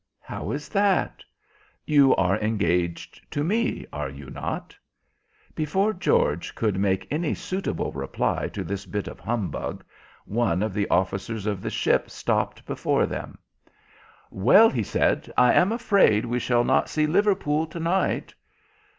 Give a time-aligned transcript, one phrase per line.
[0.21, 1.23] "How is that?"
[1.85, 4.75] "You are engaged to me, are you not?"
[5.53, 9.83] Before George could make any suitable reply to this bit of humbug,
[10.25, 13.37] one of the officers of the ship stopped before them.
[14.31, 18.33] "Well," he said, "I am afraid we shall not see Liverpool to night."